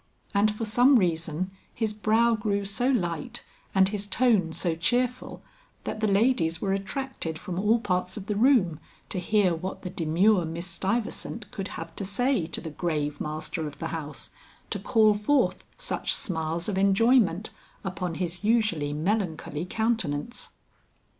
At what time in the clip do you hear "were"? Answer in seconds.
6.59-6.73